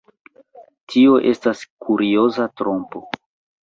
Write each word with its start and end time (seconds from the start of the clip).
Tio 0.95 1.21
estas 1.33 1.63
kurioza 1.87 2.53
trompo. 2.63 3.09